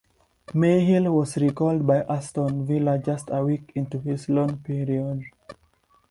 Myhill 0.47 1.13
was 1.13 1.37
recalled 1.37 1.85
by 1.85 2.01
Aston 2.01 2.65
Villa 2.65 2.97
just 2.97 3.29
a 3.29 3.45
week 3.45 3.71
into 3.75 3.99
this 3.99 4.29
loan 4.29 4.57
period. 4.57 5.25